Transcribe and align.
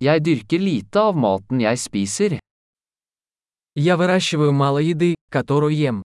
Jeg 0.00 0.22
dyrker 0.24 0.62
lite 0.64 0.96
av 0.96 1.12
maten 1.12 1.60
jeg 1.60 1.76
spiser. 1.76 2.38
Я 3.76 3.98
выращиваю 4.00 4.52
мало 4.52 4.78
еды, 4.80 5.14
которую 5.30 5.76
ем. 5.76 6.02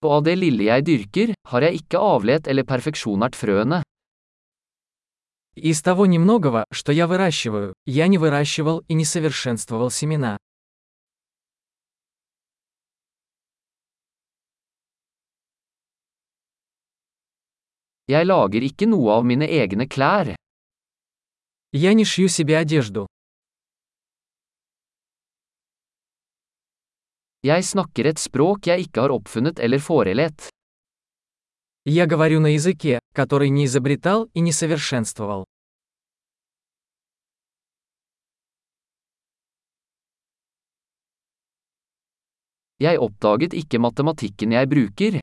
Og 0.00 0.10
av 0.16 0.24
det 0.24 0.36
lille 0.40 0.64
jeg 0.64 0.86
dyrker, 0.88 1.34
har 1.52 1.60
jeg 1.68 1.82
ikke 1.82 2.00
avlet 2.00 2.48
eller 2.48 2.64
perfeksjonert 2.64 3.36
frøene. 3.36 3.82
Из 5.56 5.82
того 5.82 6.06
немногого, 6.06 6.64
что 6.72 6.92
я 6.92 7.06
выращиваю, 7.06 7.74
я 7.84 8.06
не 8.06 8.16
выращивал 8.16 8.78
и 8.88 8.94
не 8.94 9.04
совершенствовал 9.04 9.90
семена. 9.90 10.38
Jeg 18.09 18.25
lager 18.25 18.63
ikke 18.65 18.87
noe 18.89 19.19
av 19.19 19.25
mine 19.25 19.45
egne 19.45 19.85
klær. 19.85 20.33
Я 21.71 21.93
не 21.93 22.05
шью 22.05 22.27
себе 22.27 22.57
одежду. 22.57 23.05
Jeg 27.45 27.63
snakker 27.63 28.09
et 28.09 28.19
språk 28.19 28.67
jeg 28.67 28.87
ikke 28.87 29.05
har 29.05 29.13
oppfunnet 29.13 29.59
eller 29.59 29.79
forelett. 29.79 30.49
Я 31.85 32.05
говорю 32.05 32.39
на 32.39 32.47
языке, 32.47 32.99
который 33.13 33.49
не 33.49 33.65
изобретал 33.65 34.29
и 34.33 34.41
не 34.41 34.51
совершенствовал. 34.51 35.45
Jeg 42.79 42.99
oppdaget 42.99 43.53
ikke 43.53 43.79
matematikken 43.79 44.51
jeg 44.51 44.69
bruker. 44.69 45.19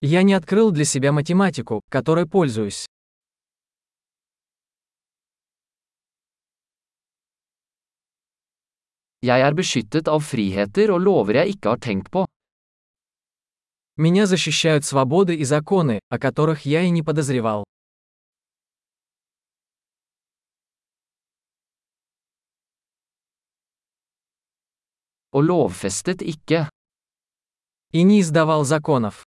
Я 0.00 0.22
не 0.22 0.34
открыл 0.34 0.70
для 0.70 0.84
себя 0.84 1.10
математику, 1.10 1.82
которой 1.90 2.26
пользуюсь. 2.26 2.86
Jeg 9.20 9.42
er 9.42 9.54
beskyttet 9.58 10.06
av 10.06 10.22
friheter 10.22 10.92
og 10.94 11.02
lover 11.02 11.40
jeg 11.40 11.56
ikke 11.56 11.72
har 11.74 11.80
tenkt 11.82 12.10
på. 12.14 12.26
Меня 13.96 14.26
защищают 14.26 14.84
свободы 14.84 15.34
и 15.34 15.42
законы, 15.42 15.98
о 16.08 16.20
которых 16.20 16.64
я 16.64 16.82
и 16.82 16.90
не 16.90 17.02
подозревал. 17.02 17.64
Og 25.32 25.42
lovfestet 25.42 26.22
ikke. 26.22 26.68
И 27.92 28.04
не 28.04 28.20
издавал 28.20 28.64
законов. 28.64 29.24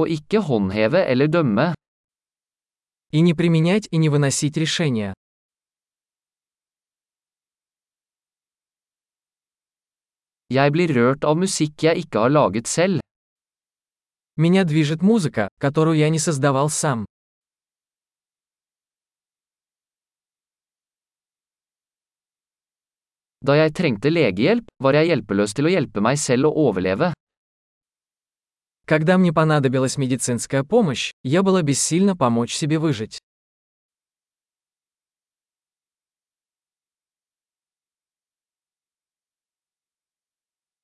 Og 0.00 0.08
ikke 0.08 0.40
håndheve 0.40 1.04
eller 1.06 1.26
dømme. 1.26 1.74
И 3.12 3.20
не 3.20 3.34
применять 3.34 3.88
и 3.90 3.98
не 3.98 4.08
выносить 4.08 4.56
решения. 4.56 5.14
Jeg 10.48 10.70
blir 10.70 10.92
rørt 10.94 11.24
av 11.26 11.34
musikk 11.34 11.82
jeg 11.82 12.06
ikke 12.06 12.22
har 12.22 12.30
laget 12.30 12.68
selv. 12.70 13.00
Меня 14.36 14.64
движет 14.64 15.02
музыка, 15.02 15.48
которую 15.58 15.96
я 15.96 16.08
не 16.08 16.18
создавал 16.18 16.70
сам. 16.70 17.06
Da 23.40 23.56
jeg 23.56 23.74
trengte 23.78 24.10
legehjelp, 24.10 24.66
var 24.78 24.96
jeg 24.98 25.10
hjelpeløs 25.10 25.54
til 25.54 25.68
å 25.68 25.72
hjelpe 25.72 26.02
meg 26.02 26.18
selv 26.18 26.50
å 26.50 26.68
overleve. 26.68 27.12
Когда 28.91 29.17
мне 29.17 29.31
понадобилась 29.31 29.95
медицинская 29.95 30.65
помощь, 30.65 31.13
я 31.23 31.43
была 31.43 31.61
бессильна 31.61 32.13
помочь 32.17 32.53
себе 32.53 32.77
выжить. 32.77 33.19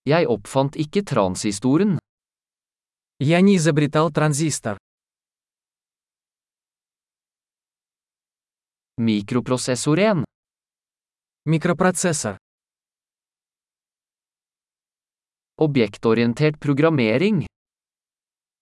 Jeg 0.05 0.25
oppfant 0.25 0.77
ikke 0.77 1.03
transistoren. 1.03 1.99
Я 3.19 3.41
не 3.41 3.57
изобретал 3.57 4.09
транзистор. 4.09 4.77
Mikroprosessoren. 8.97 10.23
Микропроцессор. 11.43 12.37
Objektorientert 15.57 16.57
programmering. 16.61 17.47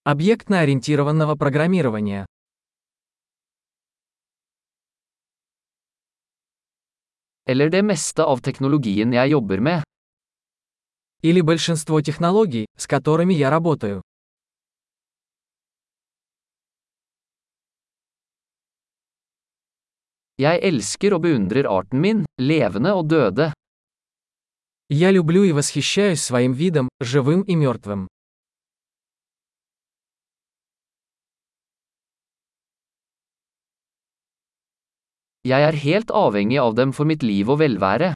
Объектно-ориентированного 0.07 1.35
программирования. 1.35 2.27
Eller 7.47 7.69
det 7.69 7.81
meste 7.81 8.21
av 8.21 8.43
teknologien 8.45 9.13
jeg 9.13 9.31
jobber 9.31 9.59
med. 9.59 9.83
Или 11.23 11.41
большинство 11.41 12.01
технологий, 12.01 12.67
с 12.77 12.85
которыми 12.85 13.33
я 13.33 13.49
работаю. 13.49 14.03
Jeg 20.37 20.59
elsker 20.61 21.17
og 21.17 21.21
beundrer 21.21 21.65
arten 21.65 22.01
min, 22.01 22.25
levende 22.37 22.93
og 22.93 23.09
døde. 23.09 23.53
Я 24.89 25.09
люблю 25.09 25.41
и 25.43 25.51
восхищаюсь 25.51 26.21
своим 26.21 26.53
видом, 26.53 26.89
живым 27.01 27.41
и 27.41 27.55
мертвым. 27.55 28.07
Jeg 35.45 35.61
er 35.61 35.75
helt 35.77 36.09
avhengig 36.09 36.57
av 36.57 36.73
dem 36.73 36.89
for 36.89 37.05
mitt 37.05 37.21
liv 37.21 37.49
og 37.53 37.59
velvære. 37.61 38.15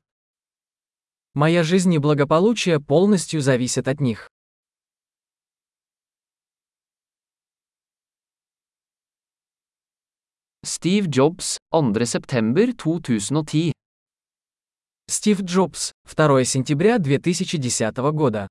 Моя 1.35 1.61
жизнь 1.63 1.93
и 1.93 1.99
благополучие 1.99 2.79
полностью 2.79 3.41
зависят 3.41 3.87
от 3.87 3.99
них. 4.01 4.27
Steve 10.65 11.07
Jobs, 11.07 11.57
2. 11.71 12.05
september 12.05 12.73
2010 12.73 13.73
Стив 15.07 15.41
Джобс, 15.41 15.91
2 16.05 16.43
сентября 16.45 16.97
2010 16.97 18.11
года. 18.11 18.47